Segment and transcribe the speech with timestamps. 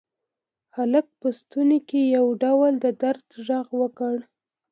[0.75, 4.15] هلک په ستوني کې یو ډول د درد غږ وکړ.